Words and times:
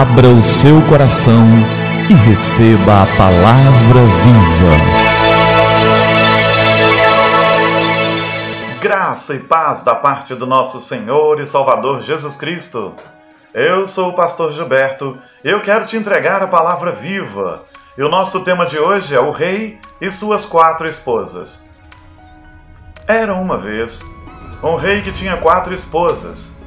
Abra 0.00 0.28
o 0.28 0.42
seu 0.42 0.80
coração 0.88 1.44
e 2.08 2.14
receba 2.14 3.02
a 3.02 3.06
palavra 3.18 4.00
viva. 4.24 4.74
Graça 8.80 9.34
e 9.34 9.40
paz 9.40 9.82
da 9.82 9.94
parte 9.94 10.34
do 10.34 10.46
nosso 10.46 10.80
Senhor 10.80 11.38
e 11.38 11.46
Salvador 11.46 12.00
Jesus 12.00 12.34
Cristo. 12.34 12.94
Eu 13.52 13.86
sou 13.86 14.08
o 14.08 14.14
pastor 14.14 14.54
Gilberto 14.54 15.18
e 15.44 15.50
eu 15.50 15.60
quero 15.60 15.84
te 15.84 15.98
entregar 15.98 16.42
a 16.42 16.46
palavra 16.46 16.92
viva. 16.92 17.62
E 17.98 18.02
o 18.02 18.08
nosso 18.08 18.42
tema 18.42 18.64
de 18.64 18.78
hoje 18.78 19.14
é 19.14 19.20
o 19.20 19.30
rei 19.30 19.78
e 20.00 20.10
suas 20.10 20.46
quatro 20.46 20.88
esposas. 20.88 21.68
Era 23.06 23.34
uma 23.34 23.58
vez 23.58 24.00
um 24.62 24.76
rei 24.76 25.02
que 25.02 25.12
tinha 25.12 25.36
quatro 25.36 25.74
esposas. 25.74 26.58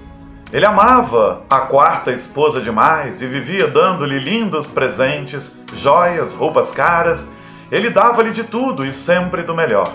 Ele 0.53 0.67
amava 0.67 1.41
a 1.49 1.61
quarta 1.61 2.11
esposa 2.11 2.61
demais 2.61 3.23
e 3.23 3.27
vivia 3.27 3.67
dando-lhe 3.67 4.19
lindos 4.19 4.67
presentes, 4.67 5.59
joias, 5.75 6.35
roupas 6.35 6.69
caras. 6.69 7.33
Ele 7.71 7.89
dava-lhe 7.89 8.29
de 8.29 8.43
tudo 8.43 8.85
e 8.85 8.91
sempre 8.91 9.41
do 9.41 9.55
melhor. 9.55 9.91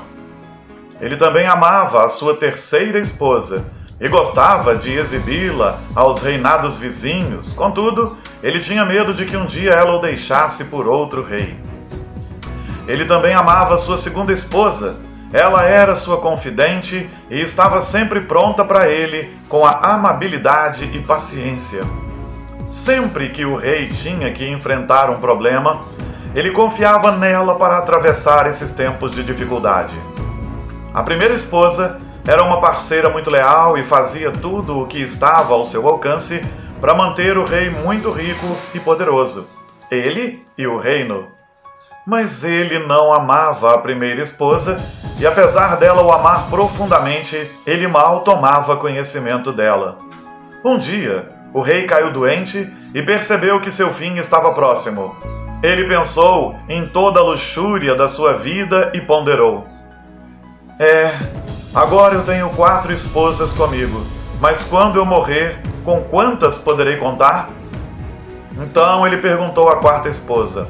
Ele 1.01 1.16
também 1.16 1.47
amava 1.47 2.05
a 2.05 2.09
sua 2.09 2.35
terceira 2.35 2.99
esposa 2.99 3.66
e 4.01 4.09
gostava 4.09 4.75
de 4.75 4.93
exibi-la 4.93 5.79
aos 5.95 6.23
reinados 6.23 6.77
vizinhos. 6.77 7.52
Contudo, 7.52 8.16
ele 8.43 8.59
tinha 8.59 8.85
medo 8.85 9.15
de 9.15 9.27
que 9.27 9.37
um 9.37 9.47
dia 9.47 9.71
ela 9.71 9.95
o 9.95 10.01
deixasse 10.01 10.65
por 10.65 10.88
outro 10.88 11.23
rei. 11.23 11.57
Ele 12.88 13.05
também 13.05 13.33
amava 13.33 13.79
sua 13.79 13.97
segunda 13.97 14.33
esposa 14.33 14.97
ela 15.32 15.64
era 15.64 15.95
sua 15.95 16.18
confidente 16.18 17.09
e 17.28 17.41
estava 17.41 17.82
sempre 17.82 18.23
pronta 18.23 18.64
para 18.64 18.88
ele 18.88 19.37
com 19.48 19.64
a 19.64 19.95
amabilidade 19.95 20.91
e 20.92 21.01
paciência. 21.01 21.82
Sempre 22.70 23.30
que 23.30 23.45
o 23.45 23.57
rei 23.57 23.88
tinha 23.88 24.32
que 24.32 24.48
enfrentar 24.48 25.10
um 25.10 25.20
problema, 25.20 25.85
ele 26.35 26.51
confiava 26.51 27.12
nela 27.12 27.57
para 27.57 27.79
atravessar 27.79 28.46
esses 28.46 28.73
tempos 28.73 29.12
de 29.12 29.23
dificuldade. 29.23 29.95
A 30.95 31.02
primeira 31.02 31.35
esposa 31.35 31.98
era 32.26 32.42
uma 32.42 32.60
parceira 32.60 33.09
muito 33.10 33.30
leal 33.30 33.76
e 33.76 33.85
fazia 33.85 34.30
tudo 34.30 34.79
o 34.79 34.87
que 34.87 35.01
estava 35.01 35.54
ao 35.54 35.65
seu 35.65 35.87
alcance 35.87 36.45
para 36.80 36.95
manter 36.95 37.37
o 37.37 37.45
rei 37.45 37.70
muito 37.70 38.10
rico 38.10 38.46
e 38.74 38.80
poderoso. 38.80 39.46
Ele 39.90 40.45
e 40.57 40.66
o 40.66 40.79
reino 40.79 41.38
mas 42.09 42.42
ele 42.42 42.79
não 42.87 43.13
amava 43.13 43.74
a 43.74 43.79
primeira 43.79 44.23
esposa 44.23 44.82
e, 45.19 45.27
apesar 45.27 45.77
dela 45.77 46.02
o 46.02 46.13
amar 46.13 46.49
profundamente, 46.49 47.51
ele 47.66 47.88
mal 47.88 48.21
tomava 48.21 48.77
conhecimento 48.77 49.52
dela. 49.52 49.99
Um 50.65 50.79
dia, 50.79 51.29
o 51.52 51.60
rei 51.60 51.87
caiu 51.87 52.13
doente 52.13 52.73
e 52.95 53.02
percebeu 53.02 53.60
que 53.60 53.71
seu 53.71 53.93
fim 53.93 54.16
estava 54.16 54.52
próximo. 54.52 55.16
Ele 55.63 55.88
pensou 55.88 56.55
em 56.69 56.87
toda 56.87 57.21
a 57.21 57.23
luxúria 57.23 57.95
da 57.95 58.09
sua 58.09 58.35
vida 58.35 58.93
e 58.95 59.01
ponderou: 59.01 59.66
É, 60.79 61.13
agora 61.75 62.15
eu 62.15 62.23
tenho 62.23 62.51
quatro 62.51 62.93
esposas 62.93 63.53
comigo, 63.53 64.06
mas 64.41 64.62
quando 64.62 64.97
eu 64.97 65.05
morrer, 65.05 65.59
com 65.84 66.03
quantas 66.05 66.56
poderei 66.59 66.97
contar? 66.97 67.50
Então 68.56 69.06
ele 69.06 69.16
perguntou 69.16 69.69
à 69.69 69.77
quarta 69.77 70.09
esposa: 70.09 70.69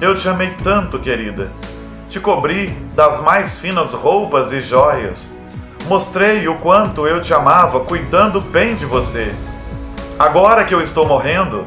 eu 0.00 0.14
te 0.14 0.28
amei 0.28 0.52
tanto, 0.62 0.98
querida. 0.98 1.50
Te 2.08 2.20
cobri 2.20 2.68
das 2.94 3.20
mais 3.20 3.58
finas 3.58 3.92
roupas 3.92 4.52
e 4.52 4.60
joias. 4.60 5.36
Mostrei 5.86 6.46
o 6.46 6.56
quanto 6.58 7.06
eu 7.06 7.20
te 7.20 7.34
amava, 7.34 7.80
cuidando 7.80 8.40
bem 8.40 8.76
de 8.76 8.86
você. 8.86 9.34
Agora 10.18 10.64
que 10.64 10.74
eu 10.74 10.80
estou 10.80 11.04
morrendo, 11.04 11.66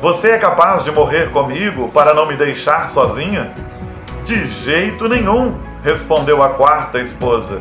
você 0.00 0.30
é 0.30 0.38
capaz 0.38 0.84
de 0.84 0.92
morrer 0.92 1.30
comigo 1.32 1.88
para 1.88 2.14
não 2.14 2.24
me 2.24 2.36
deixar 2.36 2.88
sozinha? 2.88 3.52
De 4.24 4.46
jeito 4.46 5.08
nenhum, 5.08 5.58
respondeu 5.82 6.42
a 6.42 6.50
quarta 6.50 7.00
esposa, 7.00 7.60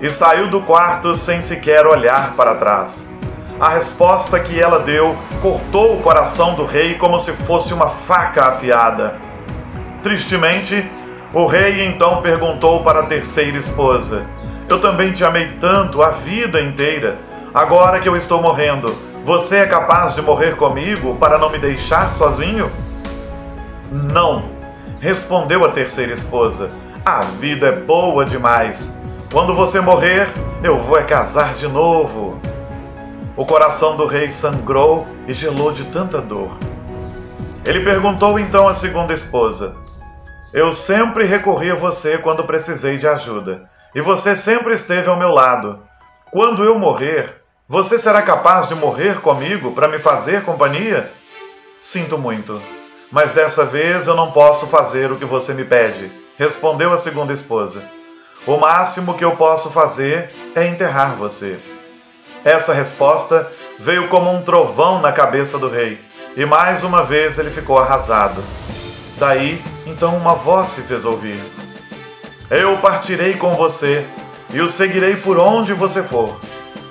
e 0.00 0.10
saiu 0.10 0.48
do 0.48 0.62
quarto 0.62 1.16
sem 1.16 1.42
sequer 1.42 1.86
olhar 1.86 2.34
para 2.36 2.54
trás. 2.54 3.12
A 3.60 3.68
resposta 3.68 4.38
que 4.40 4.60
ela 4.60 4.78
deu 4.78 5.16
cortou 5.42 5.94
o 5.94 6.02
coração 6.02 6.54
do 6.54 6.64
rei 6.64 6.94
como 6.94 7.20
se 7.20 7.32
fosse 7.32 7.74
uma 7.74 7.88
faca 7.90 8.46
afiada. 8.46 9.16
Tristemente, 10.02 10.88
o 11.34 11.46
rei 11.46 11.84
então 11.84 12.22
perguntou 12.22 12.84
para 12.84 13.00
a 13.00 13.06
terceira 13.06 13.58
esposa: 13.58 14.24
Eu 14.68 14.80
também 14.80 15.12
te 15.12 15.24
amei 15.24 15.48
tanto 15.58 16.00
a 16.00 16.10
vida 16.10 16.60
inteira. 16.60 17.18
Agora 17.52 17.98
que 17.98 18.08
eu 18.08 18.16
estou 18.16 18.40
morrendo, 18.40 18.94
você 19.24 19.58
é 19.58 19.66
capaz 19.66 20.14
de 20.14 20.22
morrer 20.22 20.54
comigo 20.54 21.16
para 21.16 21.36
não 21.36 21.50
me 21.50 21.58
deixar 21.58 22.14
sozinho? 22.14 22.70
Não, 23.90 24.44
respondeu 25.00 25.64
a 25.64 25.70
terceira 25.70 26.12
esposa. 26.12 26.70
A 27.04 27.20
vida 27.22 27.66
é 27.66 27.72
boa 27.72 28.24
demais. 28.24 28.96
Quando 29.32 29.54
você 29.54 29.80
morrer, 29.80 30.28
eu 30.62 30.80
vou 30.82 30.96
é 30.96 31.02
casar 31.02 31.54
de 31.54 31.66
novo. 31.66 32.38
O 33.36 33.44
coração 33.44 33.96
do 33.96 34.06
rei 34.06 34.30
sangrou 34.30 35.04
e 35.26 35.34
gelou 35.34 35.72
de 35.72 35.84
tanta 35.84 36.20
dor. 36.20 36.56
Ele 37.66 37.80
perguntou 37.80 38.38
então 38.38 38.68
à 38.68 38.74
segunda 38.74 39.12
esposa: 39.12 39.76
eu 40.54 40.72
sempre 40.72 41.24
recorri 41.24 41.72
a 41.72 41.74
você 41.74 42.16
quando 42.16 42.44
precisei 42.44 42.96
de 42.96 43.08
ajuda, 43.08 43.68
e 43.92 44.00
você 44.00 44.36
sempre 44.36 44.72
esteve 44.72 45.08
ao 45.08 45.16
meu 45.16 45.30
lado. 45.30 45.82
Quando 46.30 46.62
eu 46.62 46.78
morrer, 46.78 47.42
você 47.66 47.98
será 47.98 48.22
capaz 48.22 48.68
de 48.68 48.76
morrer 48.76 49.20
comigo 49.20 49.72
para 49.72 49.88
me 49.88 49.98
fazer 49.98 50.44
companhia? 50.44 51.10
Sinto 51.76 52.16
muito, 52.16 52.62
mas 53.10 53.32
dessa 53.32 53.66
vez 53.66 54.06
eu 54.06 54.14
não 54.14 54.30
posso 54.30 54.68
fazer 54.68 55.10
o 55.10 55.16
que 55.16 55.24
você 55.24 55.52
me 55.54 55.64
pede, 55.64 56.12
respondeu 56.38 56.92
a 56.92 56.98
segunda 56.98 57.32
esposa. 57.32 57.82
O 58.46 58.56
máximo 58.56 59.14
que 59.14 59.24
eu 59.24 59.34
posso 59.34 59.70
fazer 59.70 60.30
é 60.54 60.68
enterrar 60.68 61.16
você. 61.16 61.58
Essa 62.44 62.72
resposta 62.72 63.50
veio 63.76 64.06
como 64.06 64.30
um 64.30 64.40
trovão 64.40 65.00
na 65.00 65.10
cabeça 65.10 65.58
do 65.58 65.68
rei, 65.68 66.00
e 66.36 66.46
mais 66.46 66.84
uma 66.84 67.02
vez 67.02 67.40
ele 67.40 67.50
ficou 67.50 67.76
arrasado. 67.76 68.40
Daí, 69.18 69.60
então, 69.94 70.16
uma 70.16 70.34
voz 70.34 70.70
se 70.70 70.82
fez 70.82 71.04
ouvir: 71.04 71.40
Eu 72.50 72.78
partirei 72.78 73.34
com 73.34 73.54
você 73.54 74.04
e 74.52 74.60
o 74.60 74.68
seguirei 74.68 75.16
por 75.16 75.38
onde 75.38 75.72
você 75.72 76.02
for. 76.02 76.36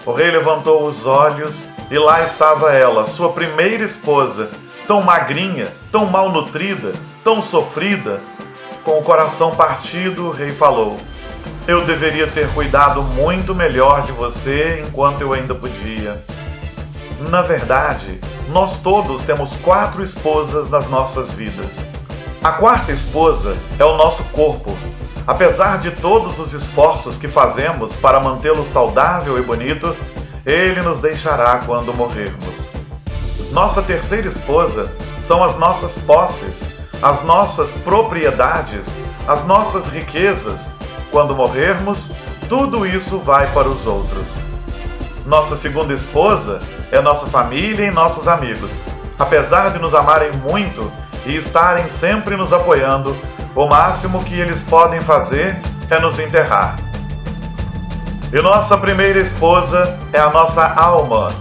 O 0.06 0.14
rei 0.14 0.32
levantou 0.32 0.88
os 0.88 1.06
olhos 1.06 1.66
e 1.92 1.98
lá 1.98 2.24
estava 2.24 2.72
ela, 2.72 3.06
sua 3.06 3.34
primeira 3.34 3.84
esposa, 3.84 4.50
tão 4.88 5.02
magrinha, 5.02 5.68
tão 5.92 6.06
mal 6.06 6.32
nutrida, 6.32 6.94
tão 7.26 7.42
sofrida. 7.42 8.22
Com 8.86 9.00
o 9.00 9.04
coração 9.04 9.54
partido, 9.54 10.28
o 10.28 10.32
rei 10.32 10.52
falou: 10.52 10.96
Eu 11.68 11.84
deveria 11.84 12.28
ter 12.28 12.48
cuidado 12.54 13.04
muito 13.04 13.54
melhor 13.54 14.04
de 14.04 14.14
você 14.14 14.82
enquanto 14.88 15.20
eu 15.20 15.34
ainda 15.34 15.54
podia. 15.54 16.24
Na 17.30 17.42
verdade, 17.42 18.22
nós 18.48 18.80
todos 18.82 19.24
temos 19.24 19.58
quatro 19.58 20.02
esposas 20.02 20.70
nas 20.70 20.88
nossas 20.88 21.34
vidas. 21.34 21.86
A 22.44 22.52
quarta 22.52 22.92
esposa 22.92 23.56
é 23.80 23.86
o 23.86 23.96
nosso 23.96 24.26
corpo. 24.26 24.78
Apesar 25.26 25.80
de 25.80 25.92
todos 25.92 26.40
os 26.40 26.52
esforços 26.52 27.16
que 27.16 27.30
fazemos 27.30 27.96
para 27.96 28.20
mantê-lo 28.20 28.66
saudável 28.66 29.38
e 29.38 29.42
bonito, 29.42 29.96
ele 30.46 30.82
nos 30.82 31.00
deixará 31.00 31.62
quando 31.66 31.94
morrermos. 31.94 32.68
Nossa 33.54 33.82
terceira 33.82 34.28
esposa 34.28 34.92
são 35.22 35.42
as 35.42 35.58
nossas 35.58 35.98
posses, 36.00 36.66
as 37.02 37.24
nossas 37.24 37.76
propriedades, 37.76 38.94
as 39.26 39.48
nossas 39.48 39.88
riquezas. 39.88 40.74
Quando 41.12 41.34
morrermos, 41.34 42.12
tudo 42.50 42.86
isso 42.86 43.20
vai 43.20 43.48
para 43.54 43.70
os 43.70 43.88
outros. 43.88 44.36
Nossa 45.26 45.56
segunda 45.56 45.94
esposa 45.94 46.62
é 46.92 47.00
nossa 47.00 47.28
família 47.28 47.86
e 47.86 47.92
nossos 47.92 48.28
amigos. 48.28 48.82
Apesar 49.18 49.72
de 49.72 49.80
nos 49.80 49.96
amarem 49.96 50.34
muito, 50.44 50.92
e 51.26 51.36
estarem 51.36 51.88
sempre 51.88 52.36
nos 52.36 52.52
apoiando, 52.52 53.16
o 53.56 53.68
máximo 53.68 54.24
que 54.24 54.34
eles 54.34 54.64
podem 54.64 55.00
fazer 55.02 55.60
é 55.90 56.00
nos 56.00 56.20
enterrar. 56.20 56.76
E 58.32 58.42
nossa 58.42 58.78
primeira 58.78 59.20
esposa 59.20 59.98
é 60.12 60.20
a 60.20 60.30
nossa 60.30 60.66
alma, 60.66 61.32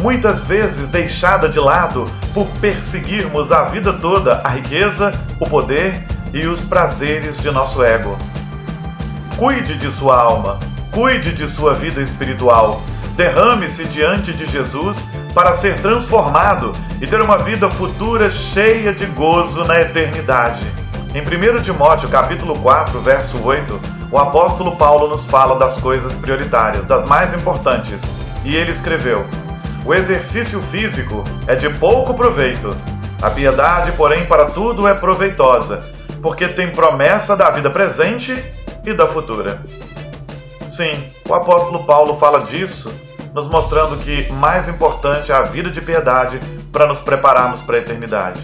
muitas 0.00 0.44
vezes 0.44 0.90
deixada 0.90 1.48
de 1.48 1.58
lado 1.58 2.04
por 2.34 2.46
perseguirmos 2.60 3.50
a 3.50 3.64
vida 3.64 3.92
toda 3.92 4.40
a 4.44 4.48
riqueza, 4.48 5.12
o 5.40 5.48
poder 5.48 6.04
e 6.32 6.46
os 6.46 6.62
prazeres 6.62 7.40
de 7.40 7.50
nosso 7.50 7.82
ego. 7.82 8.18
Cuide 9.36 9.76
de 9.76 9.90
sua 9.90 10.20
alma, 10.20 10.58
cuide 10.90 11.32
de 11.32 11.48
sua 11.48 11.74
vida 11.74 12.02
espiritual 12.02 12.82
derrame-se 13.16 13.84
diante 13.84 14.32
de 14.32 14.46
Jesus 14.46 15.06
para 15.34 15.54
ser 15.54 15.80
transformado 15.80 16.72
e 17.00 17.06
ter 17.06 17.20
uma 17.20 17.38
vida 17.38 17.68
futura 17.70 18.30
cheia 18.30 18.92
de 18.92 19.06
gozo 19.06 19.64
na 19.64 19.80
eternidade. 19.80 20.66
Em 21.14 21.20
1 21.20 21.62
Timóteo 21.62 22.08
capítulo 22.08 22.58
4, 22.58 23.00
verso 23.00 23.42
8, 23.42 23.80
o 24.10 24.18
apóstolo 24.18 24.76
Paulo 24.76 25.08
nos 25.08 25.26
fala 25.26 25.58
das 25.58 25.78
coisas 25.78 26.14
prioritárias, 26.14 26.84
das 26.84 27.04
mais 27.04 27.32
importantes, 27.32 28.02
e 28.44 28.56
ele 28.56 28.70
escreveu: 28.70 29.26
O 29.84 29.94
exercício 29.94 30.60
físico 30.70 31.22
é 31.46 31.54
de 31.54 31.68
pouco 31.68 32.14
proveito, 32.14 32.74
A 33.22 33.30
piedade, 33.30 33.92
porém, 33.92 34.26
para 34.26 34.46
tudo 34.46 34.88
é 34.88 34.94
proveitosa, 34.94 35.84
porque 36.20 36.48
tem 36.48 36.70
promessa 36.70 37.36
da 37.36 37.50
vida 37.50 37.70
presente 37.70 38.34
e 38.84 38.92
da 38.92 39.06
futura. 39.06 39.62
Sim, 40.72 41.04
o 41.28 41.34
apóstolo 41.34 41.84
Paulo 41.84 42.18
fala 42.18 42.40
disso, 42.44 42.90
nos 43.34 43.46
mostrando 43.46 43.94
que 43.98 44.32
mais 44.32 44.68
importante 44.68 45.30
é 45.30 45.34
a 45.34 45.42
vida 45.42 45.70
de 45.70 45.82
piedade 45.82 46.40
para 46.72 46.86
nos 46.86 46.98
prepararmos 46.98 47.60
para 47.60 47.76
a 47.76 47.78
eternidade. 47.80 48.40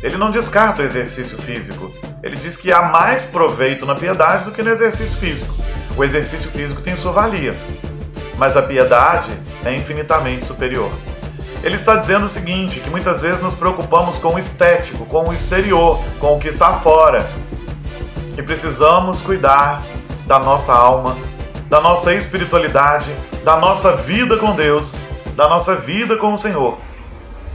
Ele 0.00 0.16
não 0.16 0.30
descarta 0.30 0.80
o 0.80 0.84
exercício 0.84 1.36
físico, 1.38 1.92
ele 2.22 2.36
diz 2.36 2.56
que 2.56 2.70
há 2.70 2.82
mais 2.82 3.24
proveito 3.24 3.84
na 3.84 3.96
piedade 3.96 4.44
do 4.44 4.52
que 4.52 4.62
no 4.62 4.70
exercício 4.70 5.18
físico. 5.18 5.52
O 5.96 6.04
exercício 6.04 6.52
físico 6.52 6.80
tem 6.80 6.94
sua 6.94 7.10
valia, 7.10 7.56
mas 8.38 8.56
a 8.56 8.62
piedade 8.62 9.32
é 9.64 9.74
infinitamente 9.74 10.44
superior. 10.44 10.92
Ele 11.64 11.74
está 11.74 11.96
dizendo 11.96 12.26
o 12.26 12.28
seguinte: 12.28 12.78
que 12.78 12.90
muitas 12.90 13.22
vezes 13.22 13.42
nos 13.42 13.56
preocupamos 13.56 14.18
com 14.18 14.36
o 14.36 14.38
estético, 14.38 15.04
com 15.04 15.30
o 15.30 15.32
exterior, 15.32 16.00
com 16.20 16.36
o 16.36 16.38
que 16.38 16.46
está 16.46 16.74
fora. 16.74 17.28
E 18.38 18.40
precisamos 18.40 19.20
cuidar 19.20 19.82
da 20.28 20.38
nossa 20.38 20.72
alma, 20.72 21.16
da 21.72 21.80
nossa 21.80 22.12
espiritualidade, 22.12 23.16
da 23.42 23.56
nossa 23.56 23.96
vida 23.96 24.36
com 24.36 24.54
Deus, 24.54 24.92
da 25.34 25.48
nossa 25.48 25.74
vida 25.74 26.18
com 26.18 26.34
o 26.34 26.38
Senhor. 26.38 26.78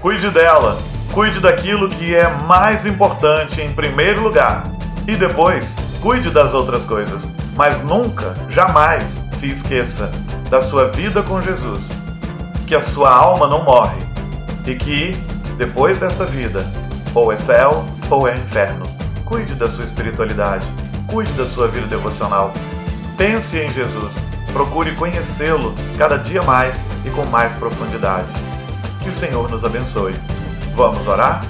Cuide 0.02 0.32
dela, 0.32 0.76
cuide 1.14 1.40
daquilo 1.40 1.88
que 1.88 2.16
é 2.16 2.28
mais 2.28 2.84
importante 2.84 3.62
em 3.62 3.72
primeiro 3.72 4.24
lugar 4.24 4.64
e 5.08 5.16
depois 5.16 5.76
cuide 6.02 6.32
das 6.32 6.56
outras 6.56 6.84
coisas, 6.84 7.32
mas 7.56 7.84
nunca, 7.84 8.34
jamais 8.50 9.24
se 9.32 9.52
esqueça 9.52 10.10
da 10.50 10.64
sua 10.64 10.88
vida 10.88 11.22
com 11.22 11.40
Jesus 11.40 11.92
que 12.66 12.74
a 12.74 12.82
sua 12.82 13.16
alma 13.16 13.46
não 13.46 13.64
morre 13.64 14.00
e 14.66 14.74
que, 14.74 15.12
depois 15.60 16.00
desta 16.00 16.26
vida, 16.26 16.66
ou 17.14 17.32
é 17.32 17.38
céu 17.38 17.86
ou 18.10 18.28
é 18.28 18.36
inferno. 18.36 18.88
Cuide 19.26 19.54
da 19.54 19.70
sua 19.70 19.84
espiritualidade, 19.84 20.66
cuide 21.06 21.32
da 21.34 21.46
sua 21.46 21.68
vida 21.68 21.86
devocional. 21.86 22.52
Pense 23.18 23.58
em 23.58 23.68
Jesus, 23.74 24.22
procure 24.54 24.94
conhecê-lo 24.94 25.74
cada 25.98 26.18
dia 26.20 26.44
mais 26.44 26.84
e 27.04 27.10
com 27.10 27.26
mais 27.26 27.52
profundidade. 27.52 28.28
Que 29.02 29.10
o 29.10 29.16
Senhor 29.16 29.50
nos 29.50 29.66
abençoe. 29.66 30.14
Vamos 30.76 31.08
orar? 31.08 31.42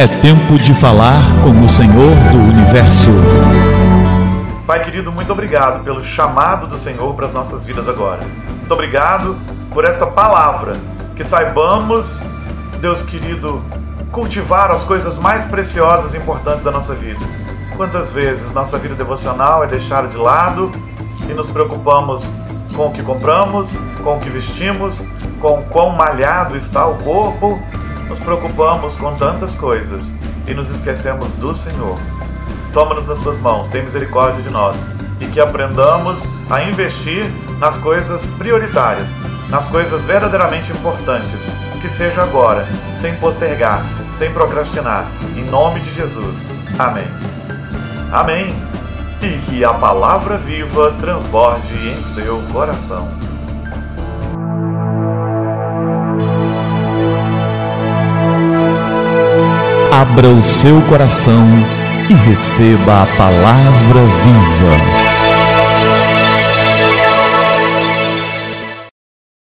É 0.00 0.06
tempo 0.20 0.58
de 0.58 0.74
falar 0.74 1.22
com 1.44 1.64
o 1.64 1.68
Senhor 1.68 2.16
do 2.32 2.38
universo. 2.38 3.10
Pai 4.66 4.82
querido, 4.82 5.12
muito 5.12 5.32
obrigado 5.32 5.84
pelo 5.84 6.02
chamado 6.02 6.66
do 6.66 6.76
Senhor 6.76 7.14
para 7.14 7.26
as 7.26 7.32
nossas 7.32 7.64
vidas 7.64 7.86
agora. 7.86 8.22
Muito 8.48 8.74
obrigado 8.74 9.38
por 9.72 9.84
esta 9.84 10.08
palavra. 10.08 10.76
Que 11.14 11.22
saibamos, 11.22 12.20
Deus 12.80 13.02
querido, 13.02 13.64
cultivar 14.10 14.72
as 14.72 14.82
coisas 14.82 15.18
mais 15.18 15.44
preciosas 15.44 16.14
e 16.14 16.16
importantes 16.16 16.64
da 16.64 16.72
nossa 16.72 16.96
vida. 16.96 17.20
Quantas 17.80 18.10
vezes 18.10 18.52
nossa 18.52 18.76
vida 18.76 18.94
devocional 18.94 19.64
é 19.64 19.66
deixada 19.66 20.06
de 20.06 20.18
lado 20.18 20.70
e 21.26 21.32
nos 21.32 21.48
preocupamos 21.48 22.30
com 22.76 22.88
o 22.88 22.92
que 22.92 23.02
compramos, 23.02 23.74
com 24.04 24.18
o 24.18 24.20
que 24.20 24.28
vestimos, 24.28 25.02
com 25.40 25.62
quão 25.62 25.88
malhado 25.88 26.58
está 26.58 26.86
o 26.86 26.98
corpo, 26.98 27.58
nos 28.06 28.18
preocupamos 28.18 28.96
com 28.96 29.14
tantas 29.14 29.54
coisas 29.54 30.14
e 30.46 30.52
nos 30.52 30.68
esquecemos 30.68 31.32
do 31.32 31.54
Senhor. 31.54 31.98
Toma-nos 32.70 33.06
nas 33.06 33.18
tuas 33.18 33.38
mãos, 33.38 33.66
tem 33.68 33.82
misericórdia 33.82 34.42
de 34.42 34.50
nós 34.50 34.86
e 35.18 35.24
que 35.24 35.40
aprendamos 35.40 36.28
a 36.50 36.62
investir 36.62 37.32
nas 37.58 37.78
coisas 37.78 38.26
prioritárias, 38.26 39.08
nas 39.48 39.68
coisas 39.68 40.04
verdadeiramente 40.04 40.70
importantes, 40.70 41.48
que 41.80 41.88
seja 41.88 42.24
agora, 42.24 42.68
sem 42.94 43.16
postergar, 43.16 43.82
sem 44.12 44.30
procrastinar, 44.34 45.10
em 45.34 45.44
nome 45.44 45.80
de 45.80 45.94
Jesus. 45.94 46.50
Amém. 46.78 47.29
Amém. 48.12 48.54
E 49.22 49.38
que 49.46 49.64
a 49.64 49.72
palavra 49.74 50.36
viva 50.36 50.94
transborde 50.98 51.74
em 51.88 52.02
seu 52.02 52.42
coração. 52.52 53.08
Abra 59.92 60.28
o 60.28 60.42
seu 60.42 60.80
coração 60.82 61.46
e 62.08 62.14
receba 62.14 63.02
a 63.02 63.06
palavra 63.16 64.00
viva. 64.00 64.99